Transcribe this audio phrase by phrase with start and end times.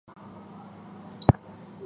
[0.07, 1.71] 苏士润之侄。